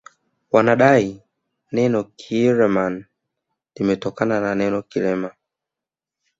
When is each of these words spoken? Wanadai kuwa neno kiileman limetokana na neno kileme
Wanadai 0.51 1.09
kuwa 1.11 1.25
neno 1.71 2.03
kiileman 2.03 3.05
limetokana 3.75 4.39
na 4.39 4.55
neno 4.55 4.81
kileme 4.81 5.29